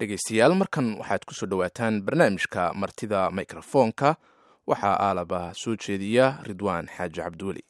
dhegaystayaal 0.00 0.54
markan 0.60 0.86
waxaad 1.00 1.22
ku 1.28 1.34
soo 1.38 1.46
dhowaataan 1.50 1.94
barnaamijka 2.06 2.62
martida 2.82 3.20
mikrofoonka 3.38 4.16
waxaa 4.70 4.96
aalaba 5.06 5.40
soo 5.62 5.76
jeediya 5.84 6.26
ridwaan 6.48 6.86
xaaji 6.96 7.20
cabdiweli 7.20 7.62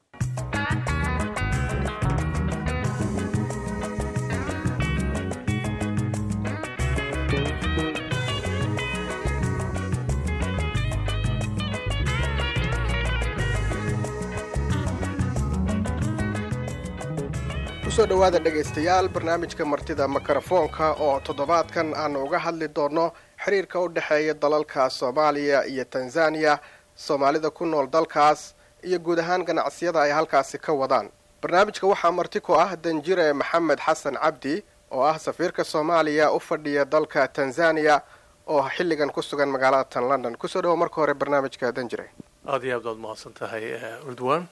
ku 18.00 18.06
soo 18.06 18.12
dhowaada 18.16 18.38
dhegaystayaal 18.38 19.08
barnaamijka 19.08 19.64
martida 19.64 20.08
mikrofoonka 20.08 20.86
oo 21.04 21.20
toddobaadkan 21.20 21.92
aanu 21.94 22.24
uga 22.24 22.38
hadli 22.38 22.68
doonno 22.68 23.12
xiriirka 23.44 23.80
u 23.80 23.88
dhexeeya 23.88 24.34
dalalka 24.34 24.91
soomaaliya 24.91 25.64
iyo 25.66 25.84
tanzaniya 25.84 26.58
soomaalida 26.96 27.50
ku 27.50 27.66
nool 27.66 27.86
dalkaas 27.92 28.55
iyo 28.82 28.98
guud 28.98 29.18
ahaan 29.20 29.44
ganacsiyada 29.44 30.00
ay 30.02 30.10
halkaasi 30.10 30.58
ka 30.58 30.72
wadaan. 30.72 31.10
Barnaamijka 31.42 31.86
waxaa 31.86 32.10
marti 32.12 32.41
ku 32.41 32.55
ah 32.55 32.72
danjire 32.77 33.32
maxamed 33.32 33.78
xasan 33.78 34.16
cabdi 34.16 34.64
oo 34.91 35.02
ah 35.05 35.19
safiirka 35.19 35.64
soomaaliya 35.64 36.32
u 36.32 36.41
fadhiya 36.41 36.84
dalka 36.84 37.28
tanzaniya 37.28 38.00
oo 38.46 38.64
xilligan 38.77 39.10
ku 39.12 39.20
sugan 39.22 39.48
magaalada 39.52 39.84
tan 39.84 40.08
london 40.08 40.36
ku 40.41 40.48
soo 40.48 40.62
dhawo 40.62 40.77
marka 40.77 40.94
hore 40.96 41.14
barnaamijka 41.14 41.72
danjire. 41.72 42.08
Aada 42.48 42.64
iyo 42.66 42.77
aad 42.77 42.82
baad 42.84 42.96
mahadsan 42.98 43.32
tahay 43.36 43.77
ridwan 44.08 44.48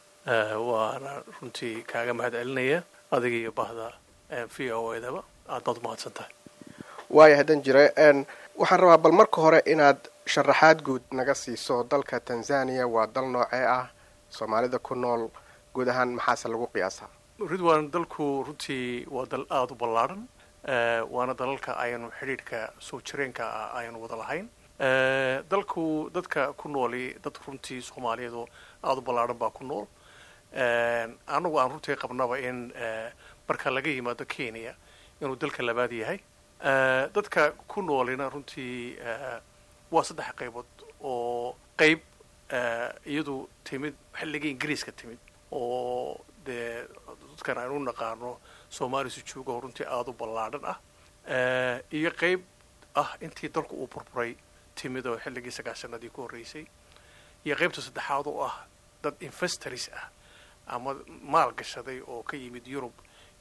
waana 0.69 1.23
runtii 1.41 1.83
kaaga 1.89 2.12
mahad 2.15 2.33
celinaya 2.37 2.83
adiga 3.11 3.37
iyo 3.43 3.53
bahda 3.53 3.93
v 4.55 4.73
o 4.73 4.95
edaba 4.98 5.23
aad 5.48 5.62
baad 5.67 5.79
umahadsan 5.83 6.12
tahay 6.17 6.33
waayahay 7.17 7.45
danjire 7.51 7.84
waxaan 8.61 8.81
rabaa 8.83 8.98
bal 9.05 9.12
marka 9.21 9.39
hore 9.45 9.61
inaad 9.73 9.98
sharaxaad 10.33 10.79
guud 10.87 11.03
naga 11.19 11.34
siiso 11.34 11.84
dalka 11.91 12.20
tanzaniya 12.20 12.84
waa 12.95 13.06
dal 13.06 13.29
noocee 13.34 13.64
ah? 13.79 13.86
Soomaalida 14.31 14.79
ku 14.79 14.95
nool 14.95 15.31
guud 15.75 15.89
ahaan 15.89 16.11
maxaase 16.19 16.48
lagu 16.53 16.67
qiyaasaa 16.75 17.09
ridwan 17.53 17.91
dalku 17.91 18.45
runtii 18.47 19.06
waa 19.14 19.25
dal 19.33 19.45
aada 19.51 19.73
u 19.73 19.79
ballaadhan 19.83 20.23
waana 21.14 21.34
dalalka 21.41 21.73
aynu 21.84 22.11
xidhiidhka 22.19 22.59
soo 22.79 23.01
jireenka 23.01 23.45
ah 23.61 23.79
aynu 23.81 23.97
wada 24.03 24.17
lahayn. 24.23 24.47
Dalku 25.51 26.11
dadka 26.14 26.53
ku 26.61 26.69
nooli 26.69 27.17
dad 27.25 27.36
runtii 27.47 27.81
soomaaliyeedoo 27.89 28.47
aada 28.84 28.98
u 29.01 29.06
ballaadhan 29.09 29.39
baa 29.39 29.51
ku 29.51 29.64
nool 29.64 29.86
anagu 30.55 31.59
aan 31.59 31.71
runtii 31.71 31.97
qabnaba 31.97 32.39
in 32.41 32.73
marka 33.49 33.71
laga 33.71 33.91
yimaado 33.91 34.25
kenya 34.25 34.75
inuu 35.21 35.37
dalka 35.37 35.63
labaad 35.63 35.93
yahay. 35.93 36.21
Dadka 37.15 37.53
ku 37.69 37.83
noolina 37.83 38.29
runtii 38.31 38.97
waa 39.91 40.03
saddex 40.05 40.33
qaybood 40.37 40.67
oo 41.01 41.55
qayb 41.79 42.01
iyadu 43.07 43.49
timid 43.65 43.95
xilligii 44.19 44.51
ingiriiska 44.57 44.93
timid 44.93 45.19
oo 45.53 46.21
dee 46.45 46.85
dadkan 47.37 47.59
aynu 47.59 47.79
naqaano 47.85 48.39
soomaalisu 48.71 49.23
jooga 49.25 49.53
oo 49.53 49.61
runtii 49.61 49.87
aada 49.87 50.11
u 50.11 50.15
ballaadhan 50.15 50.65
ah. 50.65 50.79
Iyo 51.93 52.11
qayb 52.11 52.41
ah 52.95 53.17
intii 53.21 53.49
dalku 53.53 53.77
uu 53.77 53.87
burburay 53.89 54.37
timid 54.75 55.07
oo 55.07 55.17
xilligii 55.19 55.53
sagaashanadii 55.53 56.11
ku 56.11 56.23
horreysay. 56.27 56.65
Iyo 57.45 57.57
qaybta 57.57 57.81
saddexaad 57.85 58.27
oo 58.27 58.43
ah 58.45 58.67
dad 59.03 59.15
investors 59.21 59.89
ah 59.95 60.09
ama 60.69 60.94
maal 61.22 61.52
gashaday 61.52 62.00
oo 62.06 62.22
ka 62.22 62.36
yimid 62.36 62.66
yurub 62.66 62.92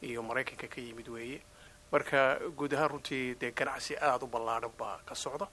iyo 0.02 0.24
maraykanka 0.24 0.68
ka 0.68 0.82
yimid 0.82 1.08
weeye. 1.08 1.42
Marka 1.92 2.40
guud 2.58 2.74
ahaan 2.74 2.90
runtii 2.92 3.36
dee 3.40 3.52
ganacsi 3.52 3.96
aada 3.98 4.26
u 4.26 4.28
ballaadhan 4.28 4.72
baa 4.80 5.00
ka 5.06 5.16
socda. 5.16 5.48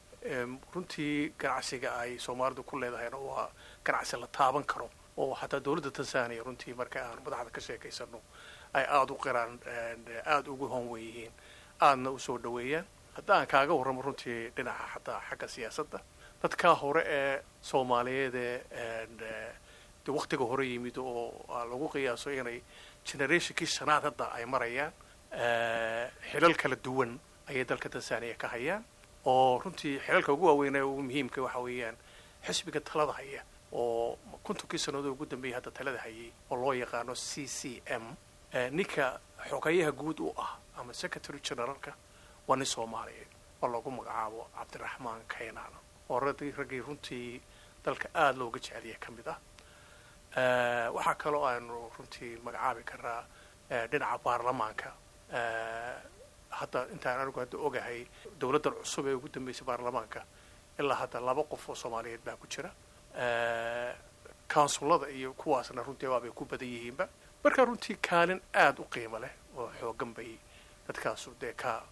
Runtii 0.75 1.33
ganacsiga 1.39 1.95
ay 2.01 2.19
soomaalidu 2.19 2.63
ku 2.65 2.77
leedahayna 2.81 3.17
waa 3.19 3.49
ganacsi 3.85 4.17
la 4.21 4.27
taaban 4.27 4.65
karo 4.65 4.91
oo 5.17 5.35
xataa 5.35 5.61
dowladda 5.65 5.91
tanzania 5.91 6.43
runtii 6.43 6.75
marka 6.75 6.99
aan 7.05 7.23
madaxda 7.25 7.51
ka 7.51 7.61
sheekaysano 7.61 8.21
ay 8.75 8.85
aada 8.85 9.13
u 9.13 9.17
qiraan 9.25 9.59
aada 10.27 10.51
ugu 10.51 10.67
honwen 10.69 11.03
yihiin 11.03 11.33
aadna 11.81 12.11
u 12.11 12.19
soo 12.19 12.39
dhaweeyaan 12.39 12.87
haddaan 13.17 13.47
kaaga 13.47 13.75
warramo 13.79 14.03
runtii 14.03 14.51
dhinaca 14.57 14.87
xataa 14.95 15.21
xagga 15.31 15.49
siyaasadda 15.49 15.99
dadkaa 16.43 16.75
hore 16.75 17.03
ee 17.07 17.43
soomaaliyeed 17.63 18.35
ee 18.35 19.55
de 20.07 20.37
hore 20.37 20.65
yimid 20.67 20.99
oo 20.99 21.33
lagu 21.71 21.89
qiyaaso 21.89 22.31
inay 22.33 22.61
generationkii 23.05 23.67
shanaad 23.67 24.03
hadda 24.05 24.25
ay 24.37 24.45
marayaan 24.45 24.93
xilal 26.31 26.55
kala 26.57 26.77
duwan 26.77 27.19
ayay 27.49 27.65
dalka 27.65 27.89
tanzania 27.89 28.35
ka 28.37 28.49
hayaan 28.49 28.85
oo 29.25 29.59
runtii 29.59 29.99
xilalka 30.07 30.33
ugu 30.33 30.47
waaweynaya 30.47 30.87
ugu 30.87 31.03
muhiimka 31.03 31.43
waxa 31.43 31.59
weeyaan 31.61 31.97
xisbiga 32.47 32.81
talada 32.81 33.13
haya 33.13 33.43
oo 33.73 34.19
kontonkii 34.43 34.79
sannadood 34.79 35.13
ugu 35.17 35.27
dambeeyay 35.27 35.55
hadda 35.59 35.71
talada 35.71 35.99
hayay 36.05 36.31
oo 36.51 36.57
loo 36.57 36.73
yaqaano 36.75 37.15
c 37.15 37.47
c 37.47 37.83
m 37.87 38.05
ninka 38.77 39.21
xogayaha 39.51 39.93
guud 39.93 40.21
u 40.21 40.33
ah 40.37 40.59
ama 40.79 40.93
secretary 40.95 41.41
generalka 41.41 41.93
waa 42.49 42.57
nin 42.57 42.67
soomaaliyeed 42.67 43.29
oo 43.63 43.69
lagu 43.69 43.91
magacaabo 43.91 44.49
cabdiraxmaan 44.57 45.23
kaynaan 45.29 45.73
oo 46.11 46.21
raggii 46.21 46.81
runtii 46.87 47.41
dalka 47.85 48.09
aada 48.15 48.39
looga 48.39 48.59
jeceliya 48.61 48.97
ka 49.01 49.11
mid 49.13 49.29
ah 49.29 49.39
waxaa 50.37 51.15
kaloo 51.15 51.45
aanu 51.47 51.91
runtii 51.99 52.37
magacaabi 52.45 52.83
karaa 52.85 53.23
dhinaca 53.91 54.19
baarlamaanka. 54.25 54.91
Hadda 56.59 56.81
intaan 56.95 57.21
anigu 57.21 57.41
hadda 57.41 57.59
ogahay 57.67 58.07
dowladdan 58.41 58.75
cusub 58.81 59.07
ee 59.07 59.15
ugu 59.19 59.29
dambeysay 59.35 59.67
baarlamaanka 59.67 60.21
ilaa 60.79 60.99
hadda 61.03 61.21
laba 61.21 61.43
qof 61.53 61.69
oo 61.69 61.75
soomaaliyeed 61.75 62.23
baa 62.27 62.37
ku 62.37 62.47
jira. 62.47 62.71
Counsulada 64.55 65.09
iyo 65.11 65.33
kuwaasna 65.33 65.83
runtii 65.83 66.07
waabay 66.07 66.31
ku 66.31 66.45
badan 66.45 66.69
yihiinba. 66.69 67.09
Marka 67.45 67.65
runtii 67.65 67.97
kaalin 68.09 68.41
aada 68.55 68.83
u 68.83 68.87
qiimo 68.91 69.19
leh 69.19 69.33
oo 69.57 69.71
xoogan 69.81 70.15
bay 70.15 70.39
dadkaasu 70.89 71.31
dee 71.41 71.53
ka 71.53 71.83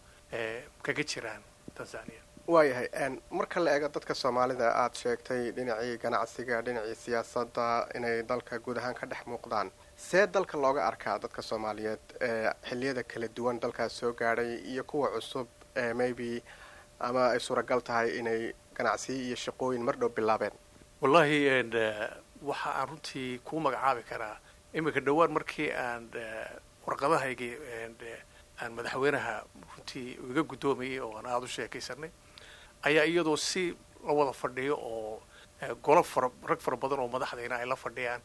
kaga 0.82 1.02
jiraan 1.04 1.42
tanzania 1.74 2.22
waayahay 2.46 2.88
marka 3.30 3.60
la 3.60 3.70
eego 3.76 3.88
dadka 3.88 4.14
soomaalida 4.14 4.68
aada 4.82 4.94
sheegtay 4.94 5.52
dhinacii 5.56 5.98
ganacsiga 6.02 6.62
dhinacii 6.66 6.94
siyaasadda 7.04 7.66
inay 7.96 8.22
dalka 8.22 8.58
guud 8.58 8.78
ahaan 8.78 8.94
ka 8.94 9.06
dhex 9.06 9.22
muuqdaan. 9.26 9.70
See 9.96 10.26
dalka 10.26 10.58
looga 10.58 10.82
arkaa 10.90 11.18
dadka 11.18 11.42
soomaaliyeed 11.42 12.00
ee 12.20 12.50
xilliyada 12.68 13.02
kala 13.04 13.28
duwan 13.36 13.60
dalkaas 13.60 13.92
soo 13.98 14.12
gaadhay 14.12 14.56
iyo 14.72 14.84
kuwa 14.84 15.08
cusub 15.14 15.48
ee 15.76 15.92
maybe 15.94 16.42
ama 17.00 17.30
ay 17.30 17.40
suuragal 17.40 17.80
tahay 17.80 18.18
inay 18.18 18.52
ganacsiyo 18.74 19.18
iyo 19.26 19.36
shaqooyin 19.36 19.82
mar 19.84 19.96
dhow 19.96 20.08
bilaabeen. 20.08 20.52
Wallahi 21.00 21.38
waxa 22.42 22.70
aan 22.74 22.88
runtii 22.88 23.38
kuu 23.38 23.60
magacaabi 23.60 24.02
karaa 24.02 24.36
iminka 24.74 25.00
dhowaan 25.00 25.32
markii 25.32 25.70
aan 25.72 26.10
warqadahaygii 26.86 27.54
aan 28.62 28.72
madaxweynaha 28.74 29.34
runtii 29.76 30.18
iga 30.30 30.42
guddoomayay 30.42 30.98
oo 31.00 31.16
aan 31.18 31.26
aada 31.26 31.44
u 31.46 31.48
sheekaysanay 31.48 32.10
ayaa 32.82 33.04
iyadoo 33.04 33.36
si 33.36 33.74
la 34.06 34.12
wada 34.12 34.32
fadhiyo 34.32 34.74
oo 34.76 35.22
golo 35.82 36.02
fara 36.02 36.30
rag 36.50 36.60
fara 36.60 36.76
badan 36.76 37.00
oo 37.00 37.08
madaxdayna 37.08 37.56
ay 37.62 37.66
la 37.66 37.76
fadhiyaan 37.76 38.20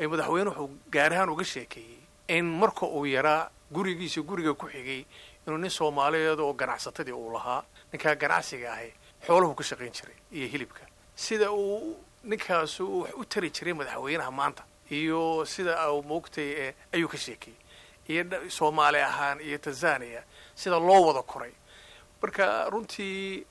ay 0.00 0.06
madaxweyne 0.06 0.50
wuxuu 0.50 0.70
gaar 0.90 1.12
ahaan 1.12 1.30
uga 1.30 1.44
sheekeeyey 1.44 1.98
in 2.28 2.44
marka 2.44 2.86
uu 2.86 3.04
yaraa 3.06 3.50
gurigiisa 3.72 4.20
guriga 4.22 4.54
ku 4.54 4.66
xigay 4.66 5.04
inuu 5.46 5.58
nin 5.58 5.70
soomaaliyeed 5.70 6.40
oo 6.40 6.52
ganacsatadii 6.52 7.12
uu 7.14 7.32
lahaa 7.32 7.62
ninkaa 7.92 8.14
ganacsiga 8.14 8.72
ahi 8.72 8.90
xoolahu 9.26 9.54
ka 9.54 9.64
shaqayn 9.64 9.92
jiray 9.92 10.16
iyo 10.32 10.46
hilibka. 10.48 10.82
Sida 11.14 11.52
uu 11.52 11.96
ninkaasu 12.24 13.00
wax 13.02 13.12
u 13.14 13.24
tari 13.24 13.50
jiray 13.50 13.74
madaxweynaha 13.74 14.30
maanta 14.30 14.62
iyo 14.90 15.44
sida 15.46 15.92
u 15.92 16.02
moogtay 16.02 16.74
ayuu 16.92 17.08
ka 17.08 17.16
sheekeeyey. 17.18 17.58
Iyo 18.08 18.24
soomaali 18.50 18.98
ahaan 18.98 19.40
iyo 19.40 19.58
tanzania 19.58 20.22
sida 20.54 20.78
loo 20.78 21.06
wada 21.06 21.22
koray 21.22 21.52
marka 22.22 22.70
runtii 22.70 23.46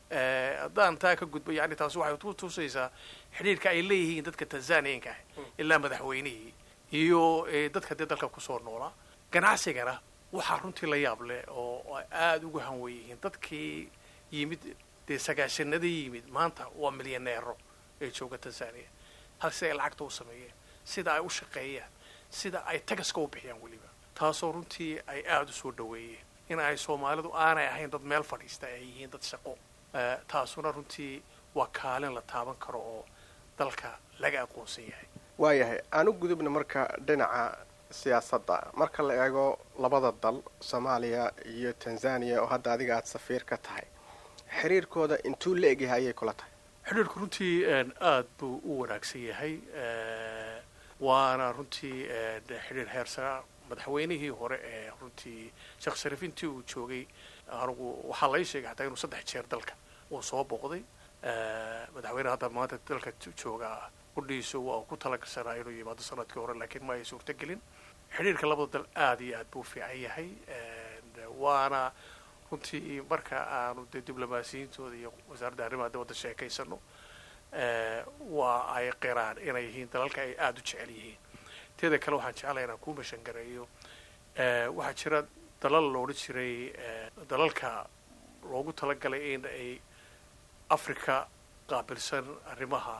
haddaan 0.61 0.97
taa 0.97 1.15
ka 1.15 1.25
gudbo 1.25 1.51
yani 1.51 1.75
taas 1.75 1.95
waxay 1.95 2.17
ku 2.17 2.33
tusaysaa 2.33 2.89
xidhiirka 3.37 3.69
ay 3.69 3.81
leeyihiin 3.89 4.25
dadka 4.25 4.45
tanzaniyanka 4.45 5.09
ah 5.09 5.19
ilaa 5.57 5.79
madaxweynihii 5.79 6.53
iyo 6.93 7.21
dadka 7.73 7.95
dee 7.95 8.05
dalka 8.05 8.27
ku 8.29 8.41
soo 8.41 8.59
noolaa 8.59 8.93
ganacsigana 9.31 9.99
waxaa 10.33 10.59
runtii 10.63 10.89
la 10.89 10.97
yaab 10.97 11.21
leh 11.21 11.43
oo 11.49 11.97
aada 12.11 12.45
ugu 12.47 12.59
hanwen 12.59 12.93
yihiin 12.95 13.17
dadkii 13.23 13.89
yimid 14.31 14.61
dee 15.07 15.17
sagaashanada 15.17 15.87
yimid 15.87 16.25
maanta 16.29 16.67
waa 16.77 16.91
milyaneero 16.91 17.57
ee 18.01 18.11
jooga 18.11 18.37
tanzania 18.37 18.89
halse 19.39 19.65
ay 19.71 19.73
lacagta 19.77 20.03
u 20.03 20.11
sameeyeen 20.11 20.53
sida 20.85 21.13
ay 21.13 21.21
u 21.25 21.29
shaqeeyaan 21.29 21.91
sida 22.29 22.65
ay 22.65 22.79
tagaska 22.79 23.21
u 23.21 23.27
bixiyaan 23.27 23.61
weliba 23.63 23.89
taasoo 24.13 24.51
runtii 24.51 24.99
ay 25.07 25.21
aada 25.27 25.49
u 25.49 25.53
soo 25.61 25.71
dhaweeyeen 25.71 26.25
in 26.49 26.59
ay 26.59 26.77
soomaalidu 26.77 27.29
aanay 27.33 27.67
ahayn 27.67 27.89
dad 27.91 28.01
meel 28.11 28.23
fadhiista 28.23 28.67
ay 28.67 28.81
yihiin 28.83 29.11
dad 29.11 29.21
shaqo. 29.31 29.53
Taasuna 30.31 30.71
runtii 30.71 31.21
waa 31.55 31.67
kaalin 31.81 32.13
la 32.17 32.21
taaban 32.21 32.55
karo 32.65 32.79
oo 32.79 33.05
dalka 33.59 33.89
laga 34.19 34.41
aqoonsan 34.45 34.83
yahay. 34.91 35.07
Waayahay 35.37 35.79
aan 35.91 36.07
u 36.09 36.13
gudubna 36.13 36.49
marka 36.49 36.81
dhinaca 37.07 37.57
siyaasadda. 37.91 38.57
Marka 38.75 39.03
la 39.03 39.13
eego 39.25 39.59
labada 39.79 40.11
dal 40.23 40.37
soomaaliya 40.59 41.31
iyo 41.45 41.73
tanzania 41.73 42.41
oo 42.41 42.47
hadda 42.47 42.73
adiga 42.73 42.95
aada 42.95 43.07
safiir 43.07 43.43
ka 43.45 43.57
tahay 43.57 43.85
xiriirkooda 44.61 45.17
intuu 45.23 45.55
la 45.55 45.67
egyahay 45.67 46.01
ayay 46.03 46.13
kula 46.13 46.33
tahay? 46.33 46.51
Xidhiirku 46.87 47.19
runtii 47.19 47.55
aada 48.01 48.27
buu 48.39 48.55
u 48.65 48.79
wanaagsan 48.81 49.21
yahay 49.29 49.53
waana 50.99 51.51
runtii 51.57 52.07
xidhiir 52.67 52.89
heersaa 52.93 53.43
madaxweynihii 53.69 54.29
hore 54.39 54.57
ee 54.71 54.91
runtii 55.01 55.51
sheekh 55.83 55.97
shariif 56.01 56.23
intii 56.27 56.49
uu 56.49 56.63
joogay 56.73 57.03
anigu 57.61 57.87
waxaa 58.11 58.31
lay 58.33 58.43
sheegay 58.51 58.69
xataa 58.71 58.85
inuu 58.87 58.97
saddex 59.03 59.25
jeer 59.33 59.45
dalka 59.51 59.73
uu 60.11 60.21
soo 60.29 60.43
booqday 60.51 60.81
madaxweyne 61.95 62.29
hadda 62.33 62.49
maanta 62.57 62.77
dalka 62.89 63.11
joogaa 63.43 63.89
qudhiisu 64.15 64.57
waa 64.67 64.81
ku 64.89 64.97
talagashanaa 64.97 65.55
inuu 65.61 65.71
yimaado 65.79 66.01
sannadkii 66.09 66.39
hore 66.41 66.53
laakiin 66.59 66.83
ma 66.87 66.93
ay 66.97 67.03
suurtagelin 67.11 67.61
xidhiirka 68.15 68.45
labada 68.51 68.71
dal 68.79 68.85
aada 69.05 69.23
iyo 69.27 69.37
aad 69.39 69.47
buu 69.53 69.63
fiican 69.71 69.97
yahay 70.05 70.29
waana 71.43 71.81
runtii 72.51 73.01
marka 73.09 73.37
aanu 73.59 73.81
dee 73.93 74.01
diblomaasiyiintooda 74.07 74.95
iyo 75.01 75.11
wasaaradda 75.29 75.65
arrimaha 75.65 75.89
dibadda 75.93 76.13
sheekaysano 76.21 76.77
waa 78.37 78.59
ay 78.75 78.91
qiraan 79.03 79.37
inay 79.47 79.65
yihiin 79.67 79.89
dalalka 79.93 80.21
ay 80.21 80.33
aada 80.45 80.59
u 80.59 80.63
jecel 80.63 80.89
yihiin 80.97 81.17
teeda 81.79 81.97
kale 82.03 82.15
waxaan 82.17 82.35
jeclaya 82.39 82.65
inaan 82.67 82.79
kuu 82.83 82.93
mashangareeyo 82.99 83.63
waxaa 84.77 84.93
jira 85.01 85.19
dalal 85.61 85.85
la 85.93 85.99
odhan 86.03 86.17
jiray 86.23 86.53
dalalka 87.29 87.69
loogu 88.51 88.71
talagalay 88.73 89.33
in 89.33 89.45
ay 89.45 89.79
africa 90.69 91.27
qaabilsan 91.69 92.25
arrimaha 92.51 92.95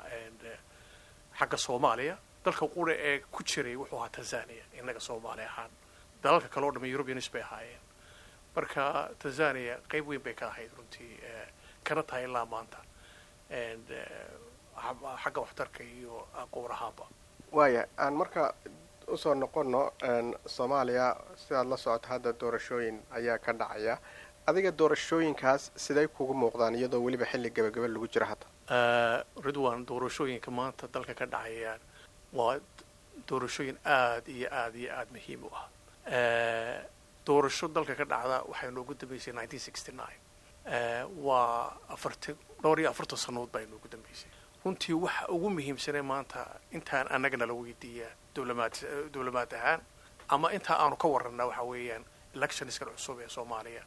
xagga 1.40 1.58
soomaaliya. 1.58 2.16
Dalka 2.46 2.68
qura 2.76 2.94
ee 2.96 3.20
ku 3.32 3.44
jiray 3.44 3.76
wuxuu 3.76 3.98
ahaa 4.00 4.10
tanzania 4.10 4.64
innaga 4.80 5.00
soomaali 5.00 5.42
ahaan. 5.44 5.72
Dalalka 6.24 6.48
kale 6.48 6.66
o 6.68 6.72
dham 6.72 6.86
europeans 6.86 7.30
bay 7.32 7.42
ahaayeen. 7.42 7.82
Marka 8.56 9.10
tanzania 9.20 9.76
qayb 9.92 10.08
weyn 10.08 10.22
bay 10.24 10.34
ka 10.34 10.48
ahayd 10.48 10.72
runtii 10.78 11.20
kana 11.84 12.04
tahay 12.04 12.24
ilaa 12.24 12.46
maanta. 12.46 12.78
Xagga 15.24 15.42
waxtarka 15.42 15.84
iyo 15.84 16.28
aqoon 16.42 16.72
ahaanba 16.72 17.06
waaya 17.52 17.86
aan 17.98 18.14
marka 18.14 18.54
u 19.08 19.18
soo 19.18 19.34
noqono 19.36 19.82
soomaaliya 20.46 21.08
sidaad 21.44 21.68
la 21.68 21.78
socoto 21.78 22.08
hadda 22.10 22.34
doorashooyin 22.42 22.98
ayaa 23.18 23.38
ka 23.38 23.54
dhacaya. 23.54 23.98
Adiga 24.48 24.72
doorashooyinkaas 24.72 25.72
siday 25.76 26.08
kugu 26.08 26.34
muuqdaan 26.34 26.76
iyadoo 26.76 27.02
weliba 27.06 27.26
xilli 27.32 27.50
gabagaba 27.50 27.88
lagu 27.88 28.08
jiro 28.14 28.26
hadda? 28.32 28.46
Ridwan 29.46 29.86
doorashooyinka 29.86 30.52
maanta 30.52 30.88
dalka 30.94 31.14
ka 31.14 31.26
dhacayaan 31.26 31.82
waa 32.34 32.60
doorashooyin 33.30 33.78
aada 33.86 34.30
iyo 34.32 34.48
aada 34.52 34.78
iyo 34.78 34.90
aada 34.98 35.12
muhiim 35.16 35.44
u 35.44 35.50
ah. 35.60 35.68
Doorasho 37.26 37.68
dalka 37.68 37.94
ka 37.96 38.06
dhacda 38.06 38.38
waxay 38.50 38.72
noogu 38.72 38.94
dambeysay 38.94 39.34
nine. 39.34 40.20
Waa 41.22 41.74
afartan 41.90 42.36
dhowr 42.62 42.80
iyo 42.80 42.90
afartan 42.90 43.18
sannadood 43.18 43.52
baa 43.54 43.62
inoogu 43.66 43.88
dambeysay 43.92 44.30
runtii 44.66 44.94
waxa 44.94 45.28
ugu 45.34 45.50
muhiimsanee 45.50 46.02
maanta 46.12 46.42
intaan 46.76 47.08
annagana 47.16 47.46
la 47.50 47.54
weydiiyaa 47.54 48.12
dowlamaad 49.14 49.52
ahaan 49.60 49.82
ama 50.34 50.48
intaa 50.58 50.78
aanu 50.84 50.96
ka 51.02 51.08
warranaa 51.14 51.46
waxa 51.50 51.64
weeyaan 51.72 52.04
electionskan 52.36 52.88
cusub 52.96 53.18
ee 53.24 53.30
soomaaliya 53.36 53.84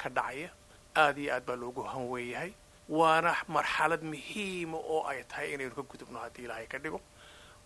ka 0.00 0.08
dhacaya 0.16 0.48
aada 1.02 1.20
iyo 1.22 1.32
aad 1.34 1.44
baa 1.48 1.56
loogu 1.62 1.82
hanweeyahay 1.92 2.52
waana 2.88 3.32
marxalad 3.48 4.02
muhiima 4.12 4.78
oo 4.94 5.00
ay 5.10 5.24
tahay 5.30 5.48
inaynu 5.54 5.74
ka 5.78 5.82
gudubno 5.90 6.18
haddii 6.24 6.44
ilaahay 6.46 6.66
ka 6.66 6.78
dhigo. 6.78 7.00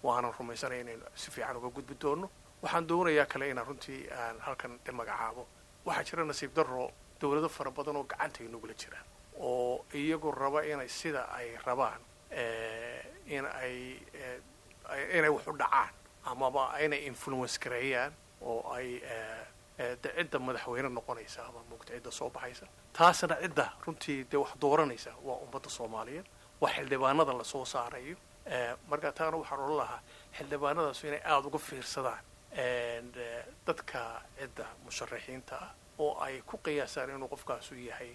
Waanan 0.03 0.33
rumaysanaya 0.39 0.81
inaynu 0.85 1.05
si 1.15 1.31
fiican 1.31 1.57
uga 1.57 1.69
gudbi 1.77 1.95
doono 2.03 2.27
waxaan 2.63 2.87
doonayaa 2.89 3.27
kale 3.33 3.51
inaan 3.51 3.67
runtii 3.67 4.01
aan 4.21 4.37
halkan 4.47 4.79
de 4.87 4.93
magacaabo. 4.93 5.43
Waxaa 5.87 6.05
jira 6.09 6.25
nasiib 6.25 6.53
darro 6.55 6.91
dowlado 7.21 7.49
fara 7.49 7.71
badan 7.71 7.97
oo 7.97 8.05
gacanta 8.05 8.39
inagula 8.45 8.75
jiraan 8.81 9.07
oo 9.41 9.85
iyagu 9.95 10.31
raba 10.41 10.61
inay 10.73 10.89
sida 10.89 11.23
ay 11.39 11.49
rabaan 11.67 12.01
in 13.37 13.45
ay 13.63 13.75
inay 15.17 15.31
wax 15.37 15.47
u 15.47 15.53
dhacaan 15.59 15.91
amaba 16.25 16.63
inay 16.85 17.01
influence 17.11 17.59
gareeyaan 17.65 18.13
oo 18.43 18.61
ay 18.77 18.89
de 20.03 20.09
cidda 20.17 20.39
madaxweyne 20.39 20.89
noqonaysa 20.99 21.41
ama 21.49 21.61
mugta 21.71 21.93
cidda 21.95 22.11
soo 22.11 22.31
baxaysa. 22.31 22.67
Taasna 22.93 23.37
cidda 23.43 23.67
runtii 23.87 24.25
dee 24.31 24.41
wax 24.43 24.53
dooranaysa 24.61 25.11
waa 25.27 25.37
ummadda 25.45 25.69
soomaaliyeed. 25.71 26.27
Waa 26.61 26.71
xildhibaanada 26.77 27.33
la 27.39 27.45
soo 27.45 27.65
saarayo. 27.65 28.17
Marka 28.91 29.13
taana 29.13 29.37
waxaan 29.37 29.61
odhan 29.61 29.77
lahaa 29.77 30.01
xildhibaanadaasu 30.39 31.07
inay 31.07 31.23
aada 31.25 31.47
uga 31.49 31.59
fiirsadaan 31.59 32.23
dadka 33.67 34.01
cidda 34.39 34.67
musharaxiinta 34.85 35.57
ah 35.65 35.71
oo 35.99 36.19
ay 36.25 36.43
ku 36.47 36.57
qiyaasaan 36.65 37.11
inuu 37.11 37.29
qofkaasu 37.29 37.75
yahay 37.75 38.11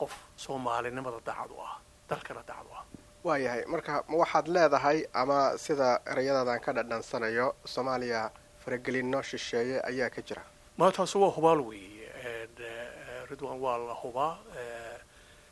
qof 0.00 0.12
soomaalinimada 0.36 1.20
daacad 1.26 1.50
u 1.50 1.60
ah 1.68 1.76
dalkana 2.08 2.42
daacad 2.48 2.66
u 2.66 2.72
ah 2.80 2.84
waayahay. 3.24 3.64
Marka 3.66 4.04
ma 4.08 4.16
waxaad 4.22 4.46
leedahay 4.48 4.98
ama 5.14 5.58
sida 5.58 6.00
ereyadaadan 6.12 6.60
ka 6.60 6.72
dhadhansanayo 6.72 7.54
soomaaliya 7.64 8.30
faragelinno 8.64 9.22
shisheeye 9.22 9.80
ayaa 9.84 10.10
ka 10.10 10.22
jira. 10.22 10.42
Ma 10.78 10.90
taasu 10.92 11.20
waa 11.22 11.30
hubaal 11.36 11.60
weeye. 11.60 12.08
Ridwan 13.30 13.58
waa 13.60 13.78
la 13.78 13.94
hubaa. 13.94 14.38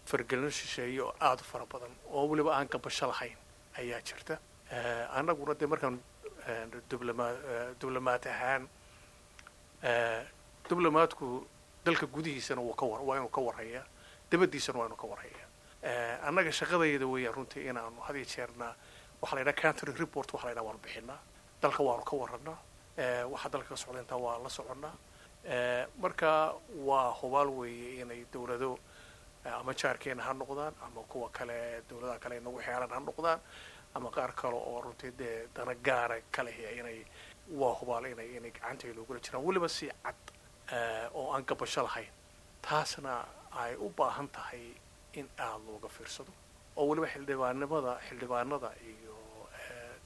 Faragelino 0.08 0.50
shisheeye 0.50 1.00
oo 1.00 1.12
aada 1.20 1.42
u 1.42 1.44
fara 1.44 1.66
badan 1.66 1.92
oo 2.12 2.26
weliba 2.28 2.56
aan 2.56 2.68
gabasho 2.68 3.06
lahayn 3.06 3.36
ayaa 3.78 4.00
jirta. 4.00 4.38
Annaguna 5.16 5.54
dee 5.54 5.66
markaan 5.66 5.98
diblomaad 7.80 8.26
ahaan 8.26 8.68
diblomaadku 10.68 11.46
dalka 11.84 12.06
gudihiisana 12.06 12.60
wuu 12.60 12.74
ka 12.74 12.86
war 12.86 13.00
waa 13.04 13.16
inuu 13.16 13.28
ka 13.28 13.40
warhayaa 13.40 13.84
dabadiisana 14.30 14.78
waa 14.78 14.86
inuu 14.88 14.96
ka 14.96 15.06
warhayaa 15.06 15.47
annaga 15.82 16.50
shaqadayada 16.52 17.06
weeyaan 17.06 17.34
runtii 17.34 17.68
inaanu 17.70 18.00
had 18.06 18.16
iyo 18.16 18.24
jeernaa 18.34 18.74
waxaa 19.22 19.34
la 19.36 19.40
yidhaha 19.40 19.62
country 19.62 19.92
report 19.98 20.32
waxa 20.34 20.46
la 20.46 20.50
yidhaha 20.52 20.66
waanu 20.66 20.78
bixinaa. 20.84 21.18
Dalka 21.62 21.82
waanu 21.82 22.04
ka 22.04 22.14
warranaa. 22.16 22.58
Waxaa 23.32 23.48
dalka 23.52 23.68
ka 23.68 23.76
socda 23.76 24.00
intaa 24.00 24.16
waa 24.18 24.38
la 24.42 24.48
soconnaa. 24.48 24.94
Marka 26.02 26.54
waa 26.88 27.10
hubaal 27.20 27.48
weeye 27.58 28.00
inay 28.02 28.24
dowlado 28.32 28.78
ama 29.44 29.72
jaarkeena 29.74 30.22
ha 30.22 30.32
noqdaan 30.34 30.74
ama 30.86 31.02
kuwa 31.08 31.28
kale 31.30 31.82
dowladaha 31.88 32.18
kale 32.18 32.36
inagu 32.36 32.60
xeeran 32.60 32.90
ha 32.90 33.00
noqdaan 33.00 33.40
ama 33.94 34.10
qaar 34.10 34.32
kale 34.34 34.54
oo 34.54 34.80
runtii 34.84 35.10
dee 35.18 35.46
dana 35.54 35.74
gaara 35.74 36.20
kalehiya 36.30 36.70
inay 36.80 37.04
waa 37.60 37.74
hubaal 37.80 38.04
inay 38.06 38.36
inay 38.36 38.50
gacantay 38.50 38.92
loogula 38.92 39.20
jiraan. 39.20 39.44
Weliba 39.46 39.68
si 39.68 39.86
cad 40.02 40.16
oo 41.14 41.32
aan 41.32 41.44
gabasho 41.46 41.82
lahayn. 41.82 42.10
Taasna 42.62 43.24
ay 43.56 43.74
u 43.76 43.88
baahan 43.96 44.28
tahay 44.28 44.74
in 45.20 45.26
aada 45.38 45.58
looga 45.66 45.88
fiirsado 45.96 46.32
oo 46.78 46.84
weliba 46.90 47.06
xildhibaannimada 47.14 47.92
xildhibaanada 48.08 48.70
iyo 48.90 49.16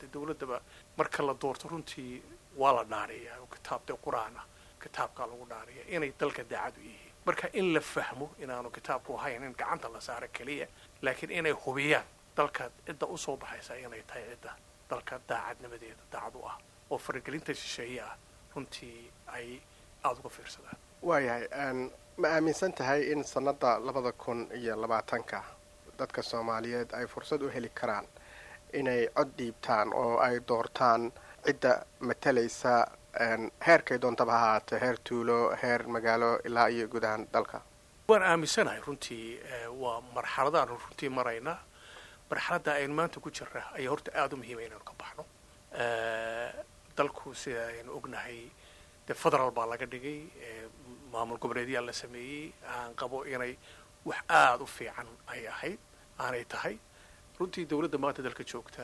de 0.01 0.07
dowladdaba 0.15 0.57
marka 0.99 1.21
la 1.29 1.35
doorto 1.43 1.65
runtii 1.73 2.13
waa 2.61 2.73
la 2.79 2.83
dhaariyaa 2.93 3.37
oo 3.43 3.47
kitaab 3.55 3.83
dee 3.89 3.97
qur'aan 4.07 4.37
kitaabkaa 4.83 5.27
lagu 5.31 5.45
dhaariya 5.53 5.83
inay 5.97 6.11
dalka 6.21 6.43
daacad 6.53 6.77
u 6.79 6.81
yihiin. 6.89 7.11
Marka 7.27 7.47
in 7.59 7.67
la 7.75 7.81
fahmo 7.95 8.27
inaanu 8.43 8.69
kitaabku 8.77 9.11
ahayn 9.19 9.43
in 9.49 9.55
gacanta 9.61 9.89
la 9.95 10.01
saaro 10.07 10.29
keliya 10.37 10.67
laakiin 11.05 11.31
inay 11.39 11.53
hubiyaan 11.65 12.07
dalka 12.37 12.65
cidda 12.87 13.07
u 13.07 13.17
soo 13.25 13.37
baxaysa 13.43 13.73
inay 13.85 14.03
tahay 14.09 14.25
cidda 14.31 14.53
dalka 14.91 15.15
daacadnimadeeda 15.31 16.03
daacad 16.13 16.35
u 16.35 16.43
ah 16.51 16.57
oo 16.91 16.99
faragelinta 17.05 17.53
shisheeye 17.61 18.01
ah 18.09 18.15
runtii 18.55 18.99
ay 19.37 19.49
aada 20.05 20.19
uga 20.21 20.29
fiirsadaan 20.37 20.79
waayahay 21.03 21.45
ma 22.21 22.29
aaminsan 22.29 22.73
tahay 22.73 23.01
in 23.13 23.25
sanadda 23.25 23.79
labada 23.87 24.13
kun 24.13 24.49
iyo 24.61 24.77
labaatanka 24.83 25.39
dadka 25.99 26.23
soomaaliyeed 26.23 26.91
ay 26.99 27.07
fursad 27.07 27.43
u 27.43 27.49
heli 27.55 27.69
karaan 27.81 28.07
inay 28.73 29.09
cod 29.17 29.31
dhiibtaan 29.39 29.89
oo 29.95 30.19
ay 30.27 30.41
doortaan 30.49 31.13
cidda 31.45 31.73
matalaysa 32.01 32.73
heerkay 33.67 33.99
doontaba 34.03 34.33
ha 34.33 34.47
ahaatee 34.47 34.81
heer 34.81 34.97
tuulo 35.09 35.39
heer 35.63 35.83
magaalo 35.89 36.31
ilaa 36.45 36.69
iyo 36.69 36.89
guud 36.89 37.05
ahaan 37.05 37.27
dalka. 37.33 37.61
Waan 38.09 38.23
aaminsanahay 38.23 38.81
runtii 38.87 39.41
waa 39.83 40.01
marxaladaan 40.15 40.69
runtii 40.69 41.09
maraynaa 41.19 41.59
marxaladda 42.31 42.73
aynu 42.79 42.95
maanta 42.95 43.21
ku 43.21 43.31
jirna 43.31 43.63
ayaa 43.79 43.91
horta 43.91 44.11
aada 44.21 44.35
u 44.35 44.39
muhiima 44.39 44.63
inaynu 44.63 44.85
ka 44.85 44.93
baxno. 45.01 45.25
Dalku 46.97 47.35
sida 47.35 47.63
aynu 47.73 47.91
ognahay 47.99 48.39
dee 49.09 49.15
federal 49.15 49.51
baa 49.51 49.67
laga 49.67 49.87
dhigay 49.93 50.19
maamul 51.13 51.39
goboleedyaa 51.39 51.83
la 51.87 51.93
sameeyey 51.93 52.53
aan 52.75 52.95
qabo 52.95 53.25
inay 53.27 53.57
wax 54.05 54.21
aada 54.29 54.63
u 54.65 54.67
fiican 54.67 55.09
ay 55.27 55.47
ahayd 55.49 55.79
aanay 56.19 56.45
tahay. 56.45 56.77
Runtii 57.39 57.65
dowladda 57.71 57.99
maanta 57.99 58.23
dalka 58.23 58.45
joogta 58.45 58.83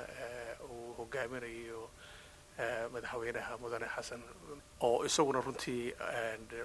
uu 0.70 0.94
hogaaminayo 0.98 1.90
madaxweynaha 2.92 3.58
mudane 3.62 3.86
xasan 3.94 4.22
oo 4.80 5.04
isaguna 5.04 5.40
runtii 5.40 5.94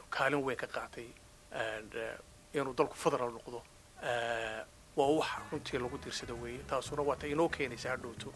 kaalin 0.10 0.44
weyn 0.46 0.58
ka 0.58 0.68
qaatay 0.68 1.08
inuu 2.54 2.74
dalku 2.74 2.96
federal 2.96 3.32
noqdo 3.38 3.60
waa 4.98 5.10
wax 5.20 5.30
runtii 5.52 5.78
lagu 5.80 5.98
diirsado 5.98 6.36
weeye. 6.42 6.64
Taasuna 6.70 7.02
waata 7.02 7.28
inoo 7.28 7.50
keenaysa 7.50 7.90
hadhowto 7.90 8.34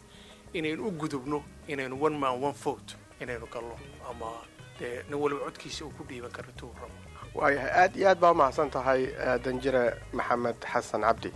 inaynu 0.53 0.87
u 0.87 0.91
gudubno 0.91 1.43
inaynu 1.67 2.03
one 2.03 2.17
man 2.17 2.43
one 2.43 2.55
vote 2.63 2.95
inaynu 3.19 3.47
galno 3.47 3.77
ama 4.09 4.31
dee 4.79 5.03
nin 5.09 5.19
waliba 5.21 5.45
codkiisa 5.45 5.85
uu 5.85 5.91
ku 5.97 6.03
dhiiban 6.03 6.31
karo 6.31 6.51
tuu 6.57 6.71
rabo 6.81 6.97
waayahay 7.39 7.71
aad 7.83 7.93
iyo 7.99 8.09
aad 8.09 8.19
baa 8.19 8.31
umahadsan 8.35 8.69
tahay 8.75 9.01
danjire 9.45 9.83
maxamed 10.13 10.57
xasan 10.73 11.01
cabdi. 11.07 11.31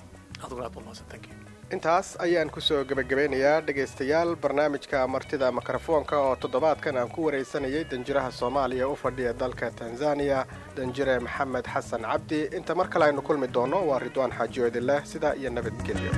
Intaas 1.75 2.07
ayaan 2.19 2.49
ku 2.51 2.59
soo 2.61 2.83
gebagabeynayaa 2.89 3.61
dhegaystayaal 3.67 4.35
barnaamijka 4.43 5.07
martida 5.07 5.51
mikrofoonka 5.59 6.15
oo 6.19 6.35
toddobaadkan 6.35 6.97
aan 6.97 7.09
ku 7.15 7.23
waraysanayay 7.27 7.83
danjiraha 7.91 8.31
soomaaliya 8.39 8.87
u 8.91 8.95
fadhiya 9.03 9.33
dalka 9.33 9.71
tanzaniya 9.71 10.45
danjire 10.75 11.19
maxamed 11.19 11.65
xasan 11.73 12.01
cabdi. 12.11 12.41
Inta 12.57 12.75
mar 12.75 12.87
kale 12.89 13.05
aynu 13.05 13.21
kulmi 13.21 13.47
doono 13.47 13.79
waa 13.89 13.99
ridwaan 13.99 14.31
xaajiyo 14.37 14.67
idinleh 14.67 14.99
sidaa 15.05 15.33
iyo 15.39 15.49
nabadgelyo 15.49 16.11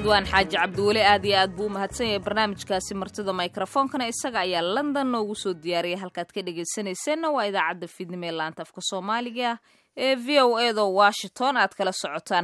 ridwaan 0.00 0.24
xaaji 0.30 0.56
cabdiweli 0.56 1.02
aad 1.04 1.24
iyo 1.24 1.36
aad 1.38 1.52
buu 1.56 1.66
u 1.66 1.74
mahadsan 1.76 2.06
yahay 2.06 2.18
barnaamijkaasi 2.24 2.94
martida 2.94 3.32
mikrofoonkana 3.32 4.06
isaga 4.08 4.40
ayaa 4.40 4.62
london 4.76 5.06
noogu 5.12 5.34
soo 5.36 5.52
diyaariyay 5.54 6.00
halkaad 6.00 6.30
ka 6.34 6.40
dhegaysanayseena 6.46 7.28
waa 7.30 7.44
idaacadda 7.50 7.86
fiidnimo 7.86 8.24
ee 8.26 8.30
laanta 8.32 8.62
afka 8.62 8.80
soomaaliga 8.80 9.58
ee 9.96 10.14
v 10.16 10.40
o 10.42 10.58
edo 10.60 10.84
washington. 10.94 11.56
Aad 11.56 11.74
kala 11.76 11.92
socotaan 11.92 12.38